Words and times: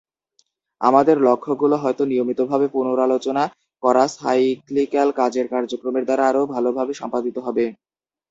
আমাদের 0.81 1.17
লক্ষ্যগুলো 1.27 1.75
হয়তো 1.83 2.03
নিয়মিতভাবে 2.05 2.67
পুনরালোচনা 2.73 3.43
করা 3.83 4.03
সাইক্লিক্যাল 4.15 5.09
কাজের 5.19 5.45
কার্যক্রমের 5.53 6.03
দ্বারা 6.05 6.23
আরও 6.29 6.43
ভালভাবে 6.53 6.93
সম্পাদিত 7.01 7.37
হবে। 7.45 7.65